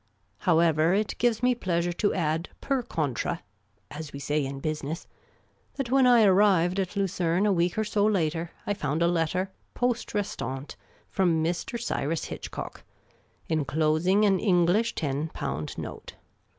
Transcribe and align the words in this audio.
However, 0.49 0.95
it 0.95 1.15
gives 1.19 1.43
me 1.43 1.53
pleasure 1.53 1.93
to 1.93 2.09
vAAper 2.09 2.87
contra 2.89 3.43
(as 3.91 4.11
we 4.11 4.17
say 4.17 4.43
in 4.43 4.59
business) 4.59 5.05
that 5.75 5.91
when 5.91 6.07
I 6.07 6.23
arrived 6.23 6.79
at 6.79 6.95
Lucerne 6.95 7.45
a 7.45 7.53
week 7.53 7.77
or 7.77 7.83
so 7.83 8.03
later 8.07 8.49
I 8.65 8.73
found 8.73 9.03
a 9.03 9.07
letter, 9.07 9.51
poste 9.75 10.09
rcstantc, 10.09 10.73
from 11.07 11.43
Mr. 11.43 11.43
The 11.43 11.43
Amateur 11.43 11.67
Commission 11.67 11.77
A<a'nt 11.77 11.77
103 11.77 11.79
Cyrus 12.17 12.25
Hitchcock, 12.25 12.83
inclosing 13.47 14.25
an 14.25 14.39
Knglish 14.39 14.95
ten 14.95 15.29
pound 15.35 15.77
note. 15.77 16.15